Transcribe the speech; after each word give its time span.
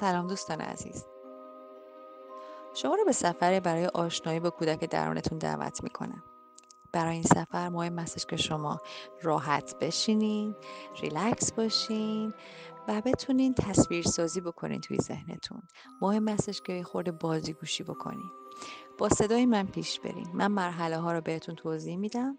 سلام 0.00 0.26
دوستان 0.26 0.60
عزیز. 0.60 1.06
شما 2.74 2.94
رو 2.94 3.04
به 3.04 3.12
سفر 3.12 3.60
برای 3.60 3.86
آشنایی 3.86 4.40
با 4.40 4.50
کودک 4.50 4.90
درونتون 4.90 5.38
دعوت 5.38 5.82
می‌کنم. 5.82 6.22
برای 6.92 7.14
این 7.14 7.22
سفر 7.22 7.68
مهم 7.68 7.98
استش 7.98 8.26
که 8.26 8.36
شما 8.36 8.80
راحت 9.22 9.78
بشینین 9.80 10.54
ریلکس 11.02 11.52
باشین 11.52 12.34
و 12.88 13.02
بتونین 13.04 13.54
تصویر 13.54 14.04
سازی 14.04 14.40
بکنین 14.40 14.80
توی 14.80 14.98
ذهنتون. 14.98 15.62
مهم 16.02 16.28
استش 16.28 16.60
که 16.60 16.82
خورده 16.82 17.12
بازی 17.12 17.52
گوشی 17.52 17.82
بکنین. 17.84 18.30
با 18.98 19.08
صدای 19.08 19.46
من 19.46 19.66
پیش 19.66 20.00
برین. 20.00 20.28
من 20.34 20.46
مرحله 20.46 20.96
ها 20.98 21.12
رو 21.12 21.20
بهتون 21.20 21.54
توضیح 21.54 21.96
میدم. 21.96 22.38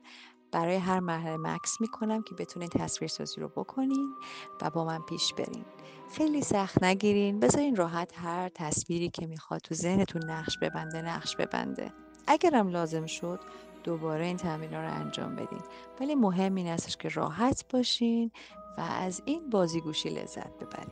برای 0.51 0.75
هر 0.75 0.99
مرحله 0.99 1.37
مکس 1.37 1.81
می‌کنم 1.81 2.21
که 2.21 2.35
بتونین 2.35 2.69
تصویر 2.69 3.07
سازی 3.07 3.41
رو 3.41 3.47
بکنین 3.47 4.15
و 4.61 4.69
با 4.69 4.85
من 4.85 5.01
پیش 5.01 5.33
برین. 5.33 5.65
خیلی 6.13 6.41
سخت 6.41 6.83
نگیرین. 6.83 7.39
بذارین 7.39 7.75
راحت 7.75 8.13
هر 8.15 8.49
تصویری 8.49 9.09
که 9.09 9.27
می‌خواد 9.27 9.61
تو 9.61 9.75
ذهنتون 9.75 10.23
نقش 10.29 10.57
ببنده 10.57 11.01
نقش 11.01 11.35
ببنده. 11.35 11.93
اگرم 12.27 12.67
لازم 12.67 13.05
شد 13.05 13.39
دوباره 13.83 14.25
این 14.25 14.37
تمرین 14.37 14.73
رو 14.73 14.93
انجام 14.93 15.35
بدین. 15.35 15.61
ولی 15.99 16.15
مهم 16.15 16.55
این 16.55 16.67
استش 16.67 16.97
که 16.97 17.09
راحت 17.09 17.65
باشین 17.73 18.31
و 18.77 18.81
از 18.81 19.21
این 19.25 19.49
بازیگوشی 19.49 20.09
لذت 20.09 20.59
ببرین. 20.59 20.91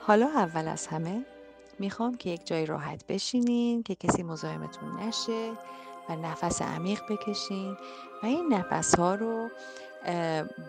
حالا 0.00 0.26
اول 0.26 0.68
از 0.68 0.86
همه 0.86 1.26
می‌خوام 1.78 2.14
که 2.14 2.30
یک 2.30 2.46
جای 2.46 2.66
راحت 2.66 3.06
بشینین 3.06 3.82
که 3.82 3.94
کسی 3.94 4.22
مزاحمتون 4.22 5.00
نشه. 5.00 5.52
و 6.08 6.16
نفس 6.16 6.62
عمیق 6.62 7.00
بکشین 7.08 7.76
و 8.22 8.26
این 8.26 8.52
نفس 8.52 8.94
ها 8.94 9.14
رو 9.14 9.48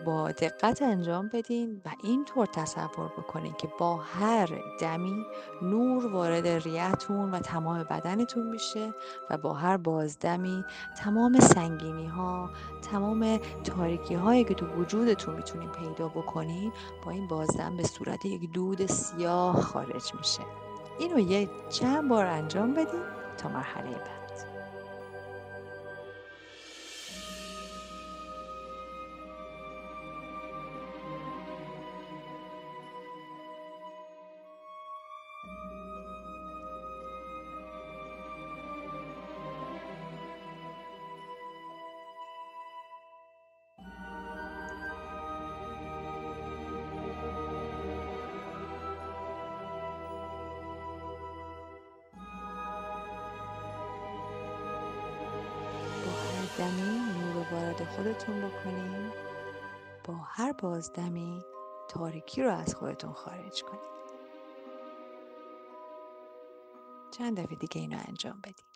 با 0.06 0.32
دقت 0.32 0.82
انجام 0.82 1.30
بدین 1.32 1.82
و 1.84 1.88
اینطور 2.04 2.46
تصور 2.46 3.08
بکنین 3.18 3.52
که 3.52 3.68
با 3.78 3.96
هر 3.96 4.48
دمی 4.80 5.24
نور 5.62 6.06
وارد 6.06 6.46
ریتون 6.46 7.30
و 7.30 7.40
تمام 7.40 7.82
بدنتون 7.82 8.46
میشه 8.46 8.94
و 9.30 9.38
با 9.38 9.52
هر 9.52 9.76
بازدمی 9.76 10.64
تمام 10.98 11.40
سنگینی 11.40 12.06
ها 12.06 12.50
تمام 12.90 13.38
تاریکی 13.64 14.14
هایی 14.14 14.44
که 14.44 14.54
تو 14.54 14.66
وجودتون 14.66 15.36
می‌تونین 15.36 15.68
پیدا 15.68 16.08
بکنین 16.08 16.72
با 17.04 17.10
این 17.10 17.28
بازدم 17.28 17.76
به 17.76 17.82
صورت 17.82 18.24
یک 18.24 18.52
دود 18.52 18.86
سیاه 18.86 19.60
خارج 19.60 20.14
میشه. 20.14 20.42
اینو 20.98 21.18
یه 21.18 21.48
چند 21.70 22.08
بار 22.08 22.26
انجام 22.26 22.74
بدین 22.74 23.02
تا 23.38 23.48
مرحله 23.48 23.90
بعد. 23.90 24.25
دمی 56.58 56.98
نور 56.98 57.34
رو 57.34 57.56
وارد 57.56 57.84
خودتون 57.84 58.48
بکنین. 58.48 59.12
با 60.04 60.14
هر 60.14 60.52
بازدمی 60.52 61.44
تاریکی 61.88 62.42
رو 62.42 62.52
از 62.52 62.74
خودتون 62.74 63.12
خارج 63.12 63.62
کنید 63.62 63.96
چند 67.10 67.40
دفعه 67.40 67.56
دیگه 67.56 67.80
اینو 67.80 67.98
انجام 68.08 68.40
بدین. 68.40 68.66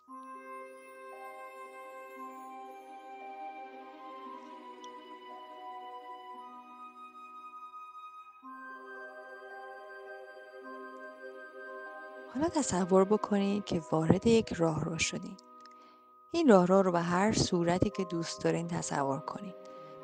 حالا 12.33 12.49
تصور 12.49 13.05
بکنید 13.05 13.65
که 13.65 13.81
وارد 13.91 14.27
یک 14.27 14.53
راه 14.53 14.85
رو 14.85 14.97
شدین. 14.99 15.37
این 16.33 16.47
راه 16.47 16.65
رو 16.65 16.91
به 16.91 17.01
هر 17.01 17.31
صورتی 17.31 17.89
که 17.89 18.03
دوست 18.03 18.43
دارین 18.43 18.67
تصور 18.67 19.19
کنید 19.19 19.55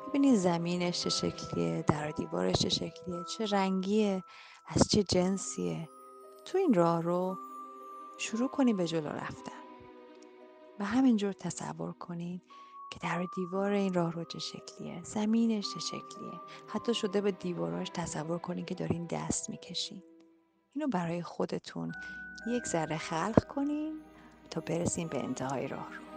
ببینید 0.08 0.34
زمینش 0.34 1.02
چه 1.02 1.10
شکلیه 1.10 1.84
در 1.86 2.10
دیوارش 2.10 2.54
چه 2.54 2.68
شکلیه 2.68 3.24
چه 3.24 3.46
رنگیه 3.46 4.24
از 4.66 4.88
چه 4.88 5.02
جنسیه. 5.02 5.88
تو 6.44 6.58
این 6.58 6.74
راه 6.74 7.02
رو 7.02 7.38
شروع 8.18 8.48
کنید 8.48 8.76
به 8.76 8.86
جلو 8.86 9.08
رفتن. 9.08 9.52
و 10.78 10.84
همینجور 10.84 11.32
تصور 11.32 11.92
کنید 11.92 12.42
که 12.92 12.98
در 13.02 13.26
دیوار 13.36 13.70
این 13.70 13.94
راه 13.94 14.12
رو 14.12 14.24
چه 14.24 14.38
شکلیه 14.38 15.02
زمینش 15.02 15.74
چه 15.74 15.80
شکلیه. 15.80 16.40
حتی 16.66 16.94
شده 16.94 17.20
به 17.20 17.32
دیواراش 17.32 17.88
تصور 17.94 18.38
کنید 18.38 18.66
که 18.66 18.74
دارین 18.74 19.06
دست 19.06 19.50
می‌کشین. 19.50 20.02
اینو 20.74 20.88
برای 20.88 21.22
خودتون 21.22 21.92
یک 22.48 22.64
ذره 22.64 22.96
خلق 22.96 23.44
کنین 23.44 24.00
تا 24.50 24.60
برسیم 24.60 25.08
به 25.08 25.18
انتهای 25.18 25.68
راه 25.68 25.94
رو 25.94 26.07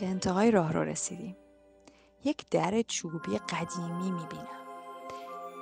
به 0.00 0.06
انتهای 0.06 0.50
راه 0.50 0.72
رو 0.72 0.84
رسیدیم. 0.84 1.36
یک 2.24 2.50
در 2.50 2.82
چوبی 2.82 3.38
قدیمی 3.38 4.10
می‌بینم. 4.10 4.48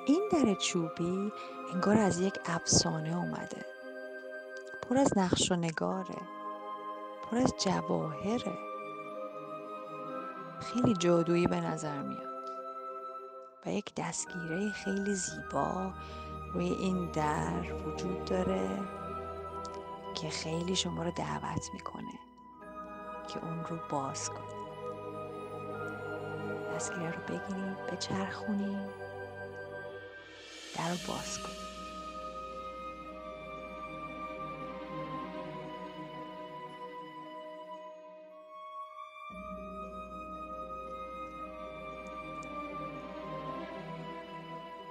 این 0.06 0.28
در 0.32 0.54
چوبی 0.54 1.32
انگار 1.74 1.96
از 1.96 2.20
یک 2.20 2.34
افسانه 2.46 3.16
اومده. 3.16 3.64
پر 4.82 4.98
از 4.98 5.18
نقش 5.18 5.52
و 5.52 5.56
نگاره. 5.56 6.18
پر 7.22 7.36
از 7.36 7.54
جواهره. 7.58 8.58
خیلی 10.60 10.94
جادویی 10.94 11.46
به 11.46 11.60
نظر 11.60 12.02
میاد. 12.02 12.36
و 13.66 13.70
یک 13.70 13.94
دستگیره 13.96 14.70
خیلی 14.70 15.14
زیبا 15.14 15.92
روی 16.54 16.68
این 16.68 17.10
در 17.10 17.72
وجود 17.72 18.24
داره 18.24 18.70
که 20.14 20.28
خیلی 20.28 20.76
شما 20.76 21.02
رو 21.02 21.10
دعوت 21.10 21.64
می‌کنه. 21.72 22.15
که 23.26 23.44
اون 23.44 23.64
رو 23.64 23.78
باز 23.88 24.30
کنید 24.30 24.56
دستگیره 26.74 27.10
رو 27.10 27.22
بگیرید 27.22 27.86
بچرخونید 27.86 28.90
در 30.76 30.90
رو 30.90 30.96
باز 31.08 31.38
کنید 31.38 31.66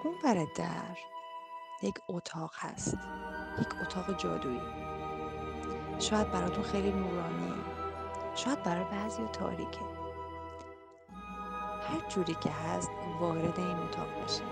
اون 0.03 0.15
بر 0.23 0.47
در 0.55 0.97
یک 1.81 1.95
اتاق 2.09 2.51
هست. 2.55 2.97
یک 3.61 3.81
اتاق 3.81 4.17
جادویی. 4.17 4.61
شاید 5.99 6.31
براتون 6.31 6.63
خیلی 6.63 6.91
نورانیه 6.91 7.74
شاید 8.35 8.63
برای 8.63 8.83
بعضی 8.83 9.27
تاریکه. 9.27 9.85
هر 11.81 12.09
جوری 12.09 12.35
که 12.35 12.49
هست 12.49 12.91
وارد 13.19 13.59
این 13.59 13.77
اتاق 13.77 14.07
بشین. 14.23 14.47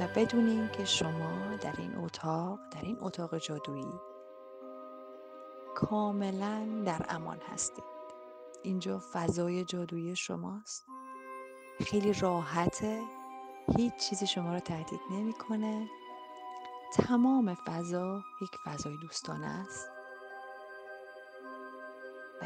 و 0.00 0.08
بدونین 0.16 0.68
که 0.68 0.84
شما 0.84 1.56
در 1.60 1.74
این 1.78 1.96
اتاق 1.96 2.58
در 2.70 2.80
این 2.82 2.98
اتاق 3.00 3.38
جادویی 3.38 3.92
کاملا 5.74 6.82
در 6.86 7.06
امان 7.08 7.38
هستید. 7.52 7.84
اینجا 8.62 9.02
فضای 9.12 9.64
جادویی 9.64 10.16
شماست. 10.16 10.86
خیلی 11.80 12.12
راحته. 12.12 13.02
هیچ 13.76 13.96
چیزی 13.96 14.26
شما 14.26 14.54
رو 14.54 14.60
تهدید 14.60 15.00
نمی‌کنه. 15.10 15.88
تمام 16.94 17.54
فضا 17.66 18.22
یک 18.42 18.50
فضای 18.66 18.96
دوستانه 19.02 19.46
است. 19.46 19.93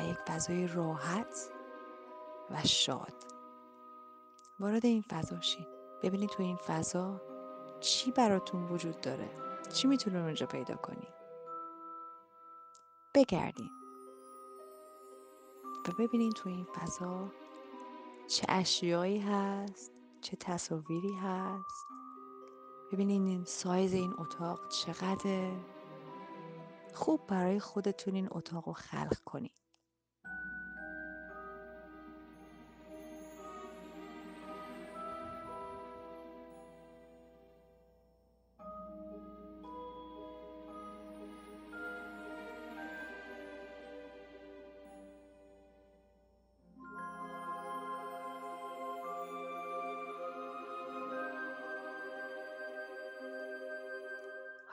یک 0.05 0.19
فضای 0.19 0.67
راحت 0.67 1.50
و 2.50 2.62
شاد. 2.65 3.15
وارد 4.61 4.87
این 4.87 5.03
فضا 5.03 5.41
شین. 5.41 5.67
ببینید 6.03 6.31
تو 6.31 6.43
این 6.43 6.56
فضا 6.56 7.21
چی 7.81 8.11
براتون 8.11 8.69
وجود 8.69 9.00
داره. 9.00 9.31
چی 9.73 9.89
میتونون 9.89 10.23
اونجا 10.23 10.47
پیدا 10.47 10.77
کنید 10.77 11.15
بگردین 13.15 13.71
و 15.89 15.93
ببینین 15.99 16.33
تو 16.33 16.49
این 16.49 16.65
فضا 16.65 17.33
چه 18.29 18.47
اشیایی 18.49 19.19
هست 19.19 19.93
چه 20.21 20.37
تصاویری 20.37 21.15
هست. 21.15 21.87
ببینین 22.93 23.27
این 23.27 23.44
سایز 23.44 23.93
این 23.93 24.15
اتاق 24.19 24.69
چقدر 24.69 25.53
خوب 26.94 27.27
برای 27.27 27.61
خودتون 27.61 28.15
این 28.15 28.29
اتاق 28.31 28.67
رو 28.67 28.73
خلق 28.73 29.19
کنید. 29.25 29.53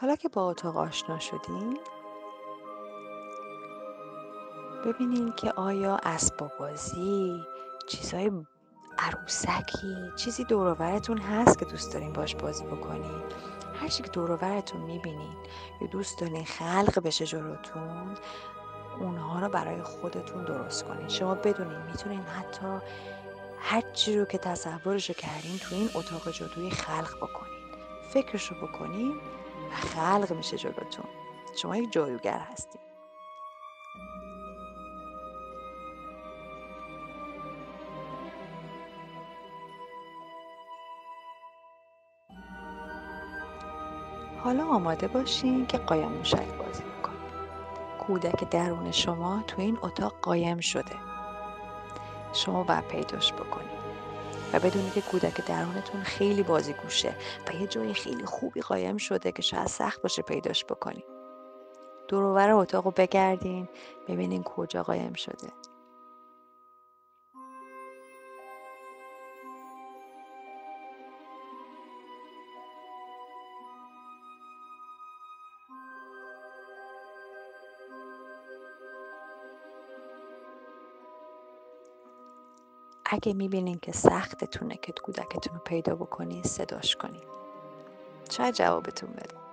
حالا 0.01 0.15
که 0.15 0.29
با 0.29 0.49
اتاق 0.49 0.77
آشنا 0.77 1.19
شدین 1.19 1.77
ببینین 4.85 5.33
که 5.33 5.51
آیا 5.51 5.99
اسباب 6.03 6.51
بازی 6.59 7.43
چیزهای 7.87 8.31
عروسکی 8.99 9.95
چیزی 10.15 10.43
دوروورتون 10.43 11.17
هست 11.17 11.59
که 11.59 11.65
دوست 11.65 11.93
دارین 11.93 12.13
باش 12.13 12.35
بازی 12.35 12.63
بکنین. 12.63 13.21
هر 13.81 13.87
چی 13.87 14.03
که 14.03 14.09
دوروورتون 14.09 14.81
می‌بینین 14.81 15.35
یا 15.81 15.87
دوست 15.87 16.19
دارین 16.19 16.45
خلق 16.45 16.99
بشه 17.03 17.25
جلوتون 17.25 18.15
اونها 18.99 19.39
رو 19.39 19.49
برای 19.49 19.83
خودتون 19.83 20.43
درست 20.45 20.85
کنین. 20.85 21.07
شما 21.07 21.35
بدونین 21.35 21.81
می‌تونین 21.81 22.21
حتی 22.21 22.79
هر 23.59 23.81
چی 23.93 24.19
رو 24.19 24.25
که 24.25 24.37
تصورشو 24.37 25.13
کردین 25.13 25.57
تو 25.57 25.75
این 25.75 25.89
اتاق 25.95 26.31
جادویی 26.31 26.69
خلق 26.69 27.17
بکنین. 27.17 27.55
فکرشو 28.09 28.55
بکنین 28.55 29.19
و 29.71 29.75
خلق 29.75 30.33
میشه 30.33 30.57
جلوتون 30.57 31.05
شما 31.55 31.77
یک 31.77 31.91
جادوگر 31.91 32.39
هستین 32.39 32.81
حالا 44.43 44.65
آماده 44.65 45.07
باشین 45.07 45.65
که 45.65 45.77
قایم 45.77 46.11
موشک 46.11 46.53
بازی 46.57 46.83
بکنید 46.83 47.21
کودک 47.99 48.49
درون 48.49 48.91
شما 48.91 49.43
تو 49.47 49.61
این 49.61 49.77
اتاق 49.81 50.15
قایم 50.21 50.59
شده. 50.59 50.95
شما 52.33 52.63
باید 52.63 52.87
پیداش 52.87 53.33
بکنید. 53.33 53.84
و 54.55 54.59
بدونید 54.59 54.93
که 54.93 55.01
کودک 55.01 55.45
درونتون 55.45 56.03
خیلی 56.03 56.43
بازیگوشه 56.43 57.15
و 57.47 57.55
یه 57.61 57.67
جای 57.67 57.93
خیلی 57.93 58.25
خوبی 58.25 58.61
قایم 58.61 58.97
شده 58.97 59.31
که 59.31 59.41
شاید 59.41 59.67
سخت 59.67 60.01
باشه 60.01 60.21
پیداش 60.21 60.65
بکنید 60.65 61.05
دورور 62.07 62.49
اتاق 62.49 62.85
رو 62.85 62.91
بگردین 62.91 63.69
ببینین 64.07 64.43
کجا 64.43 64.83
قایم 64.83 65.13
شده. 65.13 65.49
اگه 83.15 83.33
می‌بینین 83.33 83.79
که 83.81 83.91
سختتونه 83.91 84.77
که 84.77 84.91
کودکتون 84.91 85.53
رو 85.53 85.61
پیدا 85.65 85.95
بکنین 85.95 86.43
صداش 86.43 86.95
کنین. 86.95 87.23
شاید 88.31 88.55
جوابتون 88.55 89.09
بده. 89.09 89.44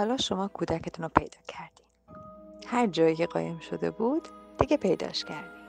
حالا 0.00 0.16
شما 0.16 0.48
کودکتون 0.48 1.02
رو 1.04 1.08
پیدا 1.08 1.38
کردین. 1.48 1.86
هر 2.66 2.86
جایی 2.86 3.16
که 3.16 3.26
قایم 3.26 3.58
شده 3.58 3.90
بود 3.90 4.28
دیگه 4.58 4.76
پیداش 4.76 5.24
کردین. 5.24 5.62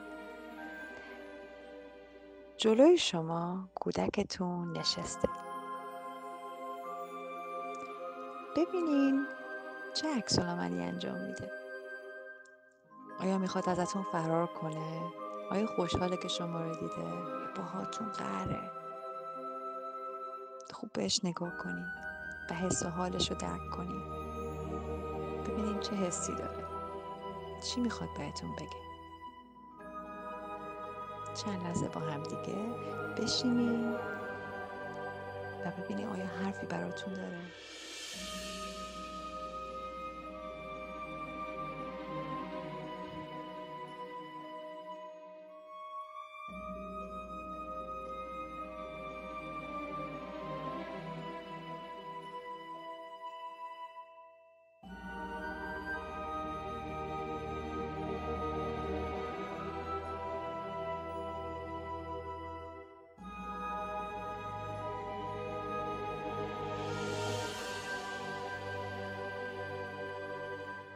جلوی 2.56 2.98
شما 2.98 3.68
کودکتون 3.74 4.78
نشسته. 4.78 5.28
ببینین 8.56 9.26
چه 9.94 10.16
عکس 10.16 10.38
انجام 10.38 11.18
میده. 11.18 11.50
آیا 13.20 13.38
می‌خواد 13.38 13.68
ازتون 13.68 14.02
فرار 14.12 14.46
کنه؟ 14.46 15.00
آیا 15.50 15.66
خوشحاله 15.66 16.16
که 16.16 16.28
شما 16.28 16.60
رو 16.60 16.74
دیده؟ 16.74 17.04
باهاتون 17.56 18.08
قهره. 18.08 18.70
خوب 20.72 20.90
بهش 20.92 21.20
نگاه 21.24 21.56
کنین 21.56 21.86
و 22.50 22.54
حس 22.54 22.82
و 22.82 22.88
حالش 22.88 23.30
رو 23.30 23.36
درک 23.36 23.70
کنین. 23.70 24.21
ببینین 25.52 25.80
چه 25.80 25.96
حسی 25.96 26.34
داره. 26.34 26.64
چی 27.60 27.80
می‌خواد 27.80 28.10
بهتون 28.18 28.52
بگه؟ 28.56 28.82
چند 31.34 31.62
لحظه 31.64 31.88
با 31.88 32.00
هم 32.00 32.22
دیگه 32.22 32.58
بشینین 33.18 33.94
و 35.64 35.70
ببینین 35.78 36.06
آیا 36.06 36.26
حرفی 36.26 36.66
براتون 36.66 37.14
داره. 37.14 37.40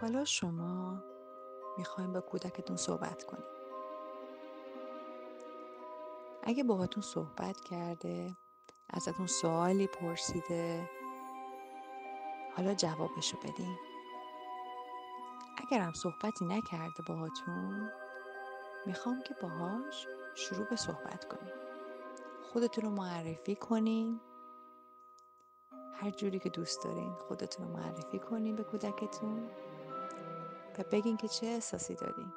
حالا 0.06 0.24
شما 0.24 1.02
می‌خوایم 1.78 2.12
با 2.12 2.20
کودکتون 2.20 2.76
صحبت 2.76 3.24
کنید 3.24 3.44
اگه 6.42 6.64
باهاتون 6.64 7.02
صحبت 7.02 7.60
کرده 7.60 8.36
ازتون 8.90 9.26
سوالی 9.26 9.86
پرسیده 9.86 10.90
حالا 12.56 12.74
جوابشو 12.74 13.36
بدین. 13.38 13.76
اگرم 15.56 15.92
صحبتی 15.92 16.44
نکرده 16.44 17.02
باهاتون 17.08 17.90
می‌خوام 18.86 19.22
که 19.22 19.34
باهاش 19.42 20.06
شروع 20.34 20.66
به 20.66 20.76
صحبت 20.76 21.24
کنید 21.28 21.54
خودتون 22.52 22.84
رو 22.84 22.90
معرفی 22.90 23.56
کنین. 23.56 24.20
هر 25.94 26.10
جوری 26.10 26.38
که 26.38 26.48
دوست 26.48 26.84
دارین 26.84 27.14
خودتون 27.14 27.66
رو 27.66 27.72
معرفی 27.72 28.18
کنین 28.18 28.56
به 28.56 28.64
کودکتون. 28.64 29.50
و 30.78 30.82
بگین 30.92 31.16
که 31.16 31.28
چه 31.28 31.46
احساسی 31.46 31.94
دارین. 31.94 32.32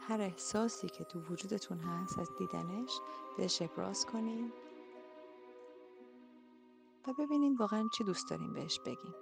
هر 0.00 0.20
احساسی 0.20 0.88
که 0.88 1.04
تو 1.04 1.20
وجودتون 1.20 1.78
هست 1.78 2.18
از 2.18 2.28
دیدنش 2.38 3.00
بهش 3.36 3.62
ابراز 3.62 4.06
کنین 4.06 4.52
و 7.08 7.12
ببینین 7.12 7.56
واقعا 7.56 7.88
چی 7.98 8.04
دوست 8.04 8.30
دارین 8.30 8.52
بهش 8.52 8.80
بگین. 8.80 9.14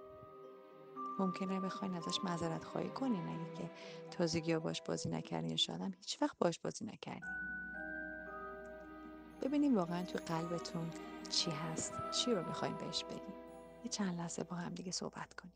ممکنه 1.18 1.60
بخواین 1.60 1.94
ازش 1.94 2.24
معذرت 2.24 2.64
خواهی 2.64 2.90
کنین. 2.90 3.28
اگه 3.28 3.54
که 3.54 3.70
تازگی 4.10 4.52
ها 4.52 4.60
باش 4.60 4.82
بازی 4.82 5.08
نکردین 5.08 5.50
یا 5.50 5.56
شاید 5.56 5.82
هیچ 5.82 6.22
وقت 6.22 6.38
باش 6.38 6.60
بازی 6.60 6.84
نکردین. 6.84 7.24
ببینین 9.42 9.74
واقعا 9.74 10.04
تو 10.04 10.18
قلبتون 10.26 10.90
چی 11.30 11.50
هست 11.50 11.92
چی 12.10 12.34
رو 12.34 12.46
می‌خواین 12.46 12.76
بهش 12.76 13.04
بگین. 13.04 13.34
یه 13.84 13.90
چند 13.90 14.18
لحظه 14.18 14.44
با 14.44 14.56
هم 14.56 14.74
دیگه 14.74 14.92
صحبت 14.92 15.34
کنیم. 15.34 15.54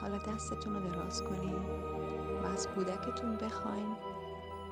حالا 0.00 0.18
دستتون 0.18 0.74
رو 0.74 0.90
دراز 0.90 1.22
کنین 1.22 1.54
و 2.42 2.46
از 2.46 2.68
کودکتون 2.68 3.36
بخواین 3.36 3.96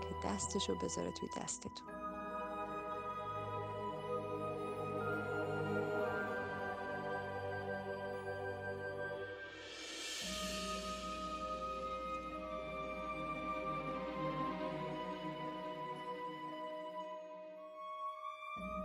که 0.01 0.29
دستش 0.29 0.69
رو 0.69 0.75
بذاره 0.77 1.11
توی 1.13 1.29
دستتون. 1.43 1.89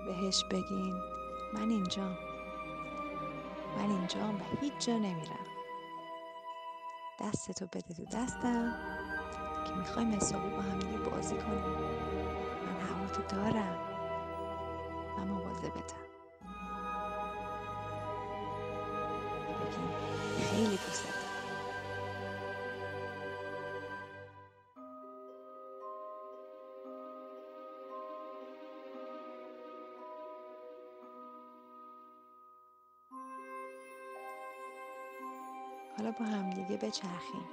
بهش 0.06 0.44
بگین 0.44 0.96
من 1.54 1.70
اینجام. 1.70 2.18
من 3.78 3.90
اینجام 3.90 4.36
و 4.36 4.44
هیچ 4.62 4.74
جا 4.88 4.98
نمیرم. 4.98 5.43
دستتو 7.24 7.68
بده 7.68 7.96
تو 7.96 8.06
دستم. 8.06 8.76
که 9.68 9.74
می‌خوایم 9.76 10.14
حسابی 10.16 10.50
با 10.50 10.62
هم 10.62 10.80
دیگه 10.80 10.98
بازی 10.98 11.36
کنیم. 11.38 11.66
من 12.66 12.82
هوا 12.82 13.08
تو 13.08 13.24
دارم. 13.36 13.98
من 15.18 15.28
مواظبتم 15.28 16.08
بگیم. 19.48 20.13
حالا 36.04 36.16
با 36.20 36.26
همدیگه 36.26 36.78
بچرخین 36.78 37.46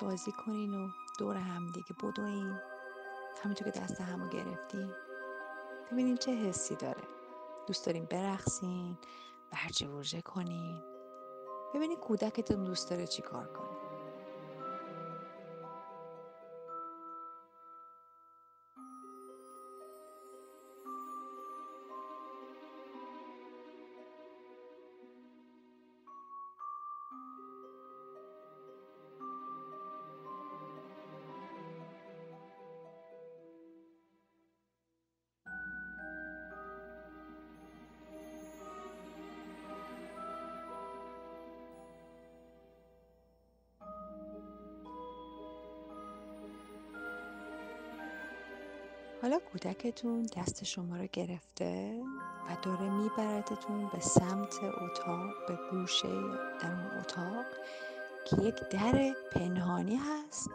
بازی 0.00 0.32
کنین 0.32 0.74
و 0.74 0.88
دور 1.18 1.36
همدیگه 1.36 1.94
بدوین. 2.02 2.58
همینطور 3.42 3.70
که 3.70 3.80
دست 3.80 4.00
همو 4.00 4.28
گرفتین. 4.28 4.92
ببینین 5.92 6.16
چه 6.16 6.32
حسی 6.32 6.76
داره. 6.76 7.02
دوست 7.66 7.86
دارین 7.86 8.04
برقصین 8.04 8.98
برچه 9.50 9.88
ورژه 9.88 10.22
کنین. 10.22 10.82
ببینین 11.74 11.98
کودکتون 11.98 12.64
دوست 12.64 12.90
داره 12.90 13.06
چی 13.06 13.22
کار 13.22 13.46
کنین 13.46 13.73
حالا 49.24 49.38
کودکتون 49.38 50.26
دست 50.36 50.64
شما 50.64 50.96
رو 50.96 51.06
گرفته 51.12 52.02
و 52.48 52.56
داره 52.62 52.90
میبردتون 52.90 53.90
به 53.92 54.00
سمت 54.00 54.64
اتاق 54.64 55.46
به 55.48 55.58
گوشه 55.70 56.20
در 56.60 56.72
اون 56.72 57.00
اتاق 57.00 57.44
که 58.26 58.42
یک 58.42 58.54
در 58.70 59.14
پنهانی 59.32 59.96
هست 59.96 60.50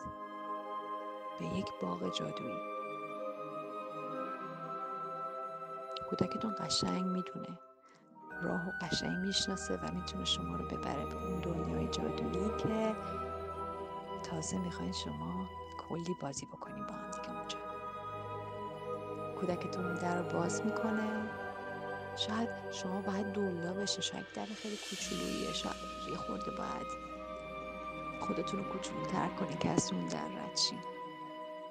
به 1.40 1.46
یک 1.46 1.66
باغ 1.82 2.18
جادویی. 2.18 2.58
کودکتون 6.10 6.56
قشنگ 6.60 7.06
می‌دونه. 7.06 7.60
راه 8.44 8.68
و 8.68 8.72
قشنگ 8.82 9.18
می‌شناسه 9.26 9.78
و 9.78 9.92
می‌تونه 9.94 10.26
شما 10.26 10.56
رو 10.56 10.66
ببره 10.68 11.06
به 11.06 11.16
اون 11.16 11.40
دنیای 11.40 11.88
جادویی 11.88 12.50
که 12.58 12.96
تازه 14.24 14.58
می‌خواین 14.58 14.92
شما 14.92 15.50
کلی 15.90 16.16
بازی 16.22 16.46
بکنیم 16.46 16.69
کودکتون 19.40 19.94
در 19.94 20.22
رو 20.22 20.40
باز 20.40 20.66
می‌کنه. 20.66 21.30
شاید 22.16 22.50
شما 22.72 23.02
باید 23.02 23.32
دولا 23.32 23.74
بشه 23.74 24.02
شاید 24.02 24.26
در 24.36 24.46
خیلی 24.46 24.78
کوچولویه. 24.90 25.54
شاید 25.54 25.76
یه 26.12 26.18
خورده 26.18 26.52
باید 26.52 26.88
خودتون 28.20 28.60
رو 28.60 28.72
کوچولوتر 28.72 29.28
کنی 29.40 29.58
که 29.58 29.70
از 29.70 29.94
اون 29.94 30.06
در 30.06 30.28
رد 30.28 30.58
شین 30.58 30.80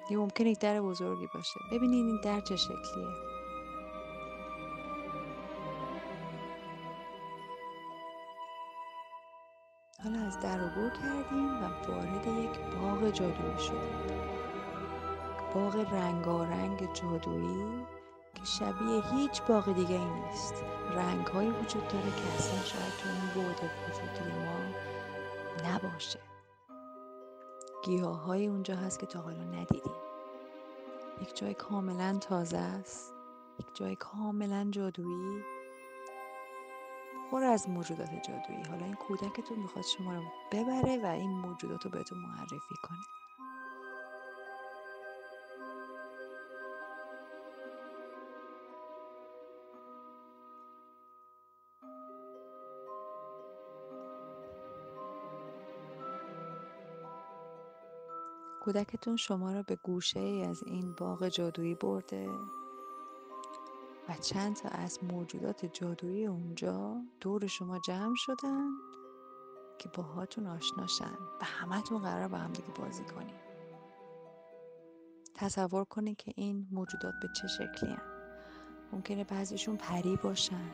یه 0.09 0.17
ممکنه 0.17 0.49
یک 0.49 0.59
در 0.59 0.81
بزرگی 0.81 1.27
باشه. 1.33 1.59
ببینین 1.71 2.07
این 2.07 2.19
در 2.23 2.39
چه 2.39 2.55
شکلیه. 2.55 3.07
حالا 10.03 10.25
از 10.25 10.39
در 10.39 10.59
عبور 10.59 10.89
کردیم 10.89 11.63
و 11.63 11.69
وارد 11.87 12.27
یک 12.27 12.59
باغ 12.59 13.09
جادویی 13.11 13.59
شدیم. 13.59 14.18
باغ 15.55 15.75
رنگارنگ 15.93 16.93
جادویی 16.93 17.85
که 18.35 18.45
شبیه 18.45 19.03
هیچ 19.11 19.41
باغ 19.41 19.73
دیگه 19.73 19.95
ای 19.95 20.05
نیست. 20.05 20.53
رنگ 20.91 21.27
هایی 21.27 21.49
وجود 21.49 21.87
داره 21.87 22.11
که 22.11 22.33
اصلا 22.37 22.63
شاید 22.63 22.93
تو 22.99 23.09
این 23.09 23.45
بعد 23.47 23.59
وجودی 23.89 24.31
ما 24.45 24.59
نباشه. 25.69 26.19
گیاه 27.83 28.23
های 28.23 28.47
اونجا 28.47 28.75
هست 28.75 28.99
که 28.99 29.05
تا 29.05 29.21
حالا 29.21 29.43
ندیدیم. 29.43 29.95
یک 31.21 31.35
جای 31.35 31.53
کاملا 31.53 32.17
تازه 32.21 32.57
است. 32.57 33.13
یک 33.59 33.65
جای 33.73 33.95
کاملا 33.95 34.67
جادویی. 34.71 35.43
پر 37.31 37.43
از 37.43 37.69
موجودات 37.69 38.09
جادویی. 38.09 38.63
حالا 38.69 38.85
این 38.85 38.95
کودکتون 38.95 39.59
می‌خواد 39.59 39.85
شما 39.85 40.13
رو 40.13 40.23
ببره 40.51 41.03
و 41.03 41.05
این 41.05 41.31
موجودات 41.31 41.85
رو 41.85 41.91
بهتون 41.91 42.19
معرفی 42.19 42.75
کنه. 42.83 43.18
کودکتون 58.61 59.15
شما 59.15 59.51
را 59.51 59.63
به 59.63 59.75
گوشه 59.75 60.19
ای 60.19 60.43
از 60.43 60.63
این 60.63 60.93
باغ 60.97 61.27
جادویی 61.27 61.75
برده 61.75 62.29
و 64.09 64.13
چند 64.21 64.55
تا 64.55 64.69
از 64.69 65.03
موجودات 65.03 65.65
جادویی 65.65 66.25
اونجا 66.25 67.01
دور 67.21 67.47
شما 67.47 67.79
جمع 67.79 68.15
شدن 68.15 68.69
که 69.77 69.89
باهاتون 69.89 70.47
آشناشن 70.47 71.17
و 71.41 71.45
همتون 71.45 72.01
قرار 72.01 72.27
با 72.27 72.37
هم 72.37 72.53
دیگه 72.53 72.67
بازی 72.75 73.03
کنین. 73.03 73.35
تصور 75.35 75.83
کنین 75.83 76.15
که 76.15 76.33
این 76.35 76.67
موجودات 76.71 77.13
به 77.21 77.27
چه 77.41 77.47
شکلی 77.47 77.89
هن. 77.89 78.01
ممکنه 78.91 79.23
بعضیشون 79.23 79.77
پری 79.77 80.15
باشن 80.15 80.71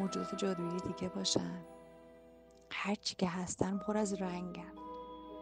موجودات 0.00 0.36
جادویی 0.36 0.80
دیگه 0.80 1.08
باشن. 1.08 1.64
هرچی 2.72 3.14
که 3.14 3.28
هستن 3.28 3.78
پر 3.78 3.96
از 3.96 4.12
رنگن 4.12 4.79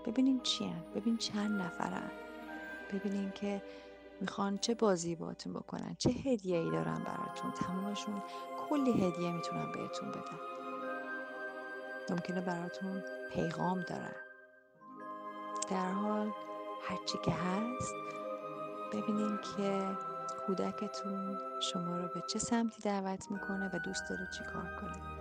ببینین 0.08 0.40
چی 0.40 0.64
هن. 0.64 0.82
ببین 0.94 1.16
چند 1.16 1.62
نفرن. 1.62 2.10
ببینین 2.92 3.30
که 3.30 3.62
می‌خوان 4.20 4.58
چه 4.58 4.74
بازی 4.74 5.16
باتون 5.16 5.52
بکنن 5.52 5.96
چه 5.98 6.10
هدیه 6.10 6.58
ای 6.58 6.70
دارن 6.70 7.04
براتون. 7.04 7.50
تمامشون 7.50 8.22
کلی 8.68 8.92
هدیه 8.92 9.32
می‌تونن 9.32 9.72
بهتون 9.72 10.10
بدن. 10.10 10.38
ممکنه 12.10 12.40
براتون 12.40 13.02
پیغام 13.32 13.80
دارن. 13.80 14.14
در 15.70 15.92
حال 15.92 16.30
هرچی 16.82 17.18
که 17.24 17.30
هست 17.30 17.94
ببینین 18.92 19.38
که 19.56 19.96
کودکتون 20.46 21.36
شما 21.62 21.96
رو 21.96 22.08
به 22.08 22.22
چه 22.28 22.38
سمتی 22.38 22.82
دعوت 22.82 23.30
می‌کنه 23.30 23.70
و 23.74 23.78
دوست 23.78 24.02
داره 24.10 24.28
چی 24.38 24.44
کار 24.44 24.80
کنه. 24.80 25.17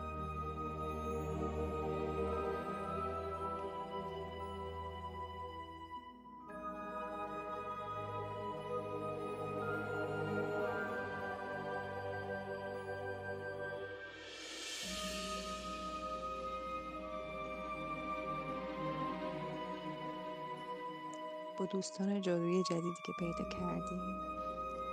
دوستان 21.72 22.22
جادویی 22.22 22.64
جدیدی 22.64 22.94
که 23.06 23.12
پیدا 23.20 23.50
کردیم. 23.50 24.20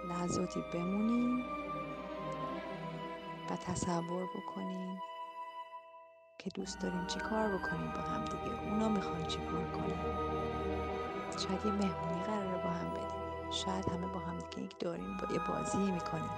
لحظاتی 0.08 0.64
بمونیم 0.72 1.44
و 3.50 3.56
تصور 3.56 4.26
بکنیم 4.36 4.98
که 6.38 6.50
دوست 6.50 6.80
داریم 6.82 7.06
چی 7.06 7.18
کار 7.18 7.48
بکنیم 7.48 7.92
با 7.92 8.00
هم 8.00 8.24
دیگه. 8.24 8.70
اونا 8.70 8.88
می‌خوان 8.88 9.26
چی 9.26 9.38
کار 9.38 9.64
کنیم 9.64 10.00
شاید 11.38 11.66
یه 11.66 11.72
مهمونی 11.72 12.22
قراره 12.24 12.62
با 12.64 12.70
هم 12.70 12.90
بدیم. 12.90 13.50
شاید 13.50 13.88
همه 13.88 14.06
با 14.06 14.18
هم 14.18 14.38
دیگه 14.38 14.62
یک 14.62 14.78
داریم 14.78 15.16
با 15.16 15.34
یه 15.34 15.40
بازی 15.48 15.78
می‌کنیم. 15.78 16.30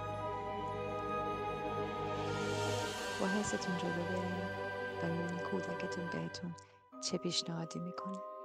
با 3.19 3.27
حستون 3.27 3.77
جلو 3.77 4.03
بریم 4.03 4.37
و 5.03 5.05
ببینید 5.05 5.41
کودکتون 5.41 6.05
بهتون 6.05 6.55
چه 7.03 7.17
پیشنهادی 7.17 7.79
می‌کنه. 7.79 8.36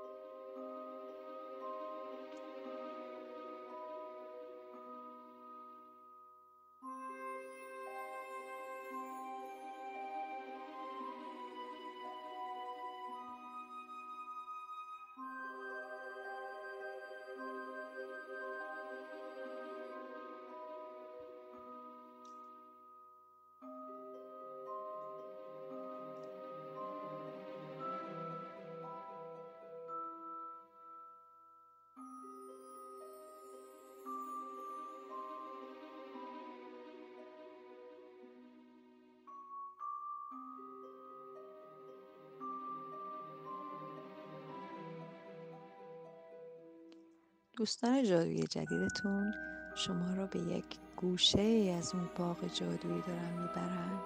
دوستان 47.63 48.05
جادویی 48.05 48.43
جدیدتون 48.43 49.35
شما 49.75 50.15
را 50.15 50.27
به 50.27 50.39
یک 50.39 50.65
گوشه 50.97 51.75
از 51.79 51.95
اون 51.95 52.11
باغ 52.17 52.47
جادویی 52.47 53.03
دارن 53.07 53.33
می‌برن 53.41 54.01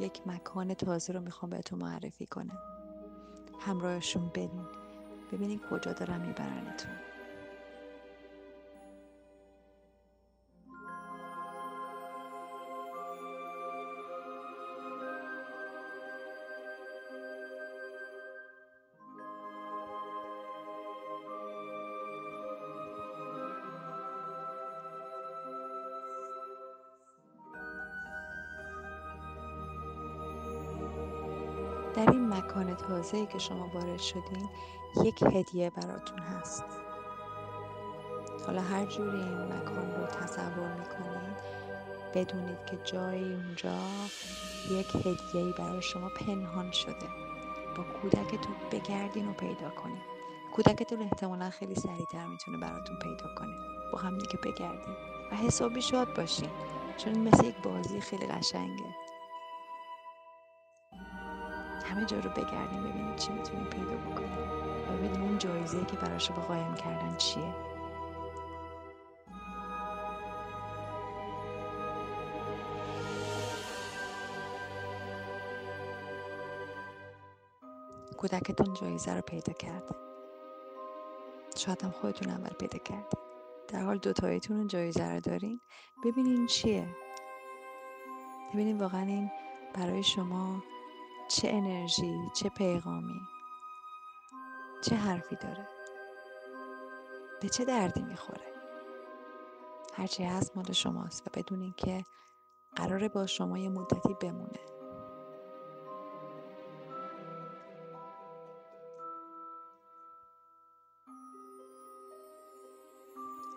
یک, 0.00 0.20
مکان 0.26 0.74
تازه 0.74 1.12
رو 1.12 1.20
می‌خوام 1.20 1.50
بهتون 1.50 1.78
معرفی 1.78 2.26
کنم. 2.26 2.58
همراهشون 3.60 4.28
برین 4.28 4.66
ببینین 5.32 5.60
کجا 5.70 5.92
دارن 5.92 6.20
میبرنتون. 6.20 7.09
مکان 32.30 32.76
تازه 32.76 33.26
که 33.26 33.38
شما 33.38 33.70
وارد 33.74 33.98
شدین 34.00 34.48
یک 35.04 35.22
هدیه 35.22 35.70
براتون 35.70 36.18
هست. 36.18 36.64
حالا 38.46 38.62
هر 38.62 38.86
جوری 38.86 39.18
این 39.18 39.44
مکان 39.44 39.94
رو 39.94 40.06
تصور 40.06 40.74
می‌کنید 40.74 41.36
بدونید 42.14 42.66
که 42.70 42.78
جای 42.84 43.34
اونجا 43.34 43.78
یک 44.70 44.94
هدیه 44.94 45.52
برای 45.58 45.82
شما 45.82 46.08
پنهان 46.08 46.70
شده. 46.70 47.08
با 47.76 47.84
کودکتون 48.02 48.54
بگردین 48.72 49.28
و 49.28 49.32
پیدا 49.32 49.70
کنید 49.70 50.02
کودکتون 50.54 51.02
احتمالا 51.02 51.50
خیلی 51.50 51.74
سریعتر 51.74 52.26
می‌تونه 52.26 52.58
براتون 52.58 52.96
پیدا 52.98 53.34
کنه. 53.38 53.54
با 53.92 53.98
هم 53.98 54.18
دیگه 54.18 54.36
بگردین 54.44 54.96
و 55.32 55.36
حسابی 55.36 55.82
شاد 55.82 56.16
باشین 56.16 56.50
چون 56.96 57.18
مثل 57.18 57.44
یک 57.44 57.56
بازی 57.62 58.00
خیلی 58.00 58.26
قشنگه. 58.26 58.94
همه 61.90 62.04
جا 62.04 62.18
رو 62.18 62.30
بگردیم 62.30 62.82
ببینیم 62.82 63.16
چی 63.16 63.32
می‌تونیم 63.32 63.64
پیدا 63.64 63.96
بکنیم. 63.96 64.38
و 64.88 64.96
ببینیم 64.96 65.22
اون 65.22 65.38
جایزه 65.38 65.84
که 65.84 65.96
براش 65.96 66.28
شما 66.28 66.40
قایم 66.40 66.74
کردن 66.74 67.16
چیه. 67.16 67.54
کودکتون 78.18 78.74
جایزه 78.74 79.14
رو 79.14 79.20
پیدا 79.20 79.52
کرده. 79.52 79.94
شاید 81.56 81.82
هم 81.82 81.90
خودتون 81.90 82.32
اول 82.32 82.50
پیدا 82.50 82.78
کرده. 82.78 83.18
در 83.68 83.82
حال 83.82 83.98
دوتاییتون 83.98 84.66
جایزه 84.66 85.12
رو 85.12 85.20
دارین. 85.20 85.60
ببینین 86.04 86.46
چیه. 86.46 86.88
ببینین 88.54 88.78
واقعا 88.78 89.02
این 89.02 89.30
برای 89.74 90.02
شما 90.02 90.62
چه 91.30 91.48
انرژی 91.48 92.30
چه 92.34 92.48
پیغامی 92.48 93.20
چه 94.82 94.96
حرفی 94.96 95.36
داره. 95.36 95.68
به 97.42 97.48
چه 97.48 97.64
دردی 97.64 98.02
می‌خوره. 98.02 98.54
هرچی 99.94 100.24
هست 100.24 100.56
مال 100.56 100.72
شماست 100.72 101.26
و 101.26 101.30
بدونین 101.34 101.74
که 101.76 102.04
قراره 102.76 103.08
با 103.08 103.26
شما 103.26 103.58
یه 103.58 103.68
مدتی 103.68 104.14
بمونه. 104.14 104.60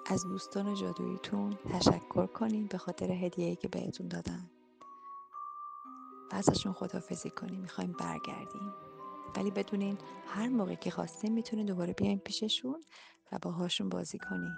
از 0.05 0.23
دوستان 0.23 0.73
جادوییتون 0.73 1.57
تشکر 1.69 2.25
کنین 2.25 2.67
به 2.67 2.77
خاطر 2.77 3.11
هدیه‌ای 3.11 3.55
که 3.55 3.67
بهتون 3.67 4.07
دادن. 4.07 4.49
ازشون 6.33 6.73
خدافزی 6.73 7.29
کنیم 7.29 7.59
می‌خوایم 7.59 7.91
برگردیم. 7.91 8.73
ولی 9.35 9.51
بدونین 9.51 9.97
هر 10.27 10.47
موقع 10.47 10.75
که 10.75 10.91
خواستین 10.91 11.33
می‌تونین 11.33 11.65
دوباره 11.65 11.93
بیاین 11.93 12.19
پیششون 12.19 12.83
و 13.31 13.39
باهاشون 13.41 13.89
بازی 13.89 14.17
کنین. 14.17 14.53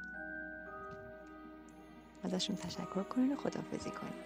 ازشون 2.24 2.56
تشکر 2.56 3.04
کنین 3.04 3.34
و 3.34 3.36
خدافزی 3.36 3.92
کنین. 3.92 4.24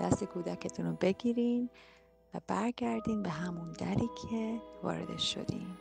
دست 0.00 0.24
کودکتون 0.24 0.86
رو 0.86 0.96
بگیرین 1.00 1.70
و 2.34 2.40
برگردین 2.46 3.22
به 3.22 3.30
همون 3.30 3.72
دری 3.72 4.08
که 4.22 4.60
واردش 4.82 5.34
شدین. 5.34 5.76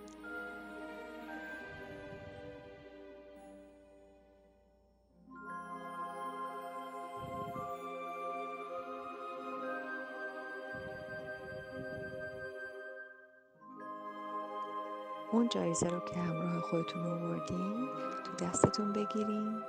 اون 15.31 15.49
جایزه 15.49 15.89
رو 15.89 15.99
که 15.99 16.19
همراه 16.19 16.61
خودتون 16.61 17.05
آوردین 17.05 17.89
تو 18.23 18.45
دستتون 18.45 18.93
بگیرین 18.93 19.63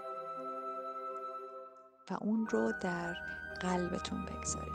و 2.11 2.17
اون 2.21 2.47
رو 2.47 2.73
در 2.81 3.17
قلبتون 3.61 4.25
بگذارین 4.25 4.73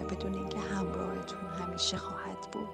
و 0.00 0.04
بدونین 0.04 0.48
که 0.48 0.58
همراهتون 0.58 1.40
همیشه 1.40 1.96
خواهد 1.96 2.50
بود. 2.52 2.68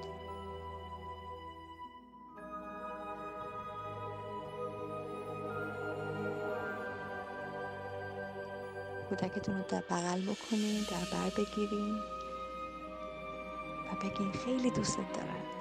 کودکتون 9.09 9.59
رو 9.59 9.65
در 9.69 9.81
بغل 9.81 10.21
بکنین 10.21 10.87
در 10.91 11.19
بر 11.19 11.31
بگیرین 11.37 11.99
و 13.93 14.07
بگین 14.07 14.33
خیلی 14.33 14.71
دوست 14.71 14.97
دارم. 14.97 15.56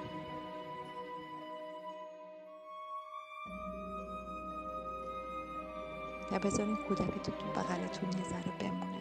و 6.32 6.38
بذارین 6.38 6.76
کودکتون 6.76 7.34
تو 7.38 7.46
بغلتون 7.60 8.08
یه 8.18 8.24
ذره 8.30 8.52
بمونه. 8.60 9.00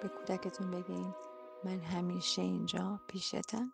به 0.00 0.08
کودکتون 0.08 0.70
بگین 0.70 1.14
من 1.64 1.80
همیشه 1.80 2.42
اینجا 2.42 3.00
پیشتم. 3.06 3.72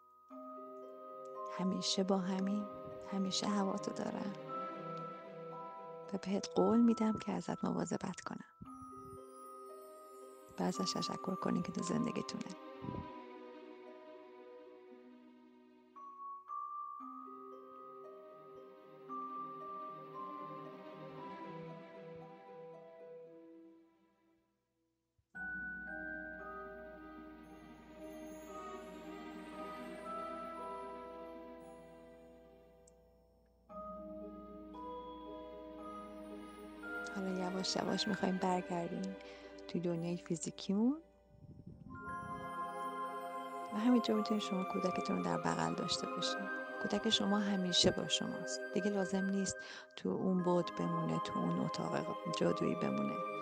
همیشه 1.59 2.05
با 2.05 2.19
همین 2.19 2.67
همیشه 3.13 3.47
هواتو 3.47 3.93
دارم. 3.93 4.33
و 6.13 6.19
بهت 6.23 6.49
قول 6.55 6.81
میدم 6.81 7.13
که 7.13 7.33
ازت 7.33 7.65
مواظبت 7.65 8.21
کنم. 8.21 8.45
و 10.59 10.63
ازش 10.63 10.93
تشکر 10.93 11.35
کنین 11.35 11.63
که 11.63 11.73
تو 11.73 11.83
زندگیتونه. 11.83 12.45
حالا 37.17 37.39
یواش 37.39 37.77
یواش 37.77 38.09
می‌خوایم 38.09 38.37
برگردیم 38.37 39.17
توی 39.69 39.81
دنیای 39.81 40.17
فیزیکیمون. 40.17 40.97
و 43.75 43.79
همینطور 43.79 44.17
می‌تونید 44.17 44.43
شما 44.43 44.65
کودکتون 44.65 45.17
رو 45.17 45.25
در 45.25 45.39
بغل 45.39 45.75
داشته 45.75 46.07
باشید 46.07 46.67
کودک 46.83 47.11
شما 47.11 47.39
همیشه 47.39 47.91
با 47.91 48.09
شماست. 48.09 48.61
دیگه 48.75 48.91
لازم 48.91 49.25
نیست 49.25 49.57
تو 49.97 50.09
اون 50.09 50.43
بود 50.43 50.71
بمونه 50.79 51.21
تو 51.25 51.39
اون 51.39 51.61
اتاق 51.61 52.07
جادویی 52.41 52.75
بمونه. 52.75 53.36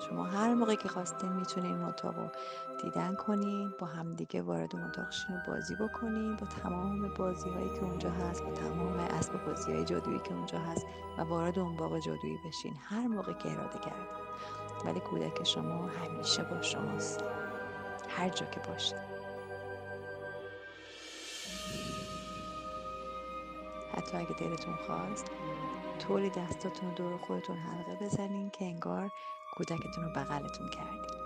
شما 0.00 0.24
هر 0.24 0.54
موقعی 0.54 0.76
که 0.76 0.88
خواستین 0.88 1.32
می‌تونین 1.32 1.72
این 1.74 1.84
اتاق 1.84 2.18
رو 2.18 2.28
دیدن 2.82 3.14
کنین 3.14 3.74
با 3.78 3.86
همدیگه 3.86 4.42
وارد 4.42 4.76
اون 4.76 4.84
اتاق 4.84 5.08
بازی 5.46 5.74
بکنین 5.74 6.36
با 6.36 6.46
تمام 6.46 7.08
بازی 7.08 7.50
هایی 7.50 7.68
که 7.68 7.84
اونجا 7.84 8.10
هست 8.10 8.42
با 8.42 8.50
تمام 8.50 8.98
اسب 8.98 9.44
بازی 9.46 9.72
های 9.72 9.84
جادویی 9.84 10.18
که 10.18 10.34
اونجا 10.34 10.58
هست 10.58 10.86
و 11.18 11.22
وارد 11.22 11.58
اون 11.58 11.76
باغ 11.76 11.98
جادویی 11.98 12.38
بشین. 12.46 12.74
هر 12.88 13.06
موقع 13.06 13.32
که 13.32 13.52
اراده 13.52 13.78
کردین. 13.78 14.28
ولی 14.84 15.00
کودک 15.00 15.44
شما 15.44 15.86
همیشه 15.86 16.42
با 16.42 16.62
شماست. 16.62 17.24
هر 18.08 18.28
جا 18.28 18.46
که 18.46 18.60
باشید 18.60 19.18
حتی 23.96 24.16
اگه 24.16 24.32
دلتون 24.32 24.74
خواست 24.86 25.30
طوری 25.98 26.30
دستاتون 26.30 26.94
دور 26.94 27.16
خودتون 27.16 27.56
حلقه 27.56 28.04
بزنین 28.04 28.50
که 28.50 28.64
انگار 28.64 29.10
کودکتون 29.58 30.04
رو 30.04 30.10
بغلتون 30.10 30.68
کردین 30.68 31.18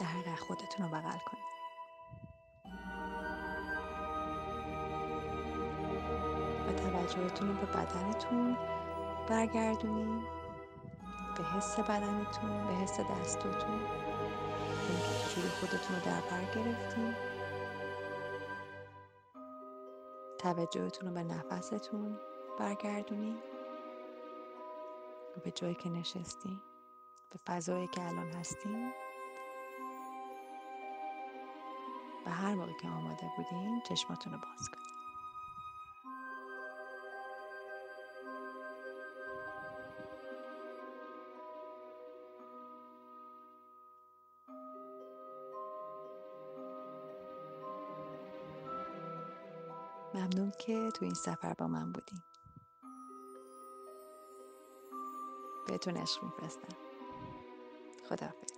در 0.00 0.06
حقیقت 0.06 0.40
خودتون 0.40 0.86
رو 0.86 0.88
بغل 0.88 1.18
کنید. 1.18 1.48
و 6.68 6.72
توجهتون 6.72 7.48
رو 7.48 7.54
به 7.54 7.66
بدنتون 7.66 8.56
برگردونین 9.28 10.24
به 11.36 11.44
حس 11.44 11.80
بدنتون 11.80 12.66
به 12.66 12.74
حس 12.74 13.00
دستاتون 13.00 13.80
اینکه 14.88 15.28
چجوری 15.28 15.48
خودتون 15.48 15.96
رو 15.96 16.02
در 16.04 16.20
بر 16.20 16.44
گرفتین. 16.54 17.14
توجهتون 20.38 21.08
رو 21.08 21.14
به 21.14 21.22
نفستون 21.22 22.18
برگردونین 22.58 23.36
و 25.38 25.40
به 25.40 25.50
جایی 25.50 25.74
که 25.74 25.90
نشستین 25.90 26.60
به 27.30 27.40
فضایی 27.46 27.88
که 27.88 28.02
الان 28.08 28.32
هستین 28.32 28.92
و 32.26 32.30
هر 32.30 32.54
موقع 32.54 32.72
که 32.82 32.88
آماده 32.88 33.26
بودین 33.36 33.82
چشماتون 33.88 34.32
رو 34.32 34.38
باز 34.38 34.68
کنید 34.68 34.98
ممنون 50.14 50.52
که 50.58 50.90
تو 50.90 51.04
این 51.04 51.14
سفر 51.14 51.54
با 51.54 51.68
من 51.68 51.92
بودین 51.92 52.22
بهتون 55.68 55.96
عشق 55.96 56.24
میفرستم. 56.24 56.76
خداحافظ. 58.10 58.57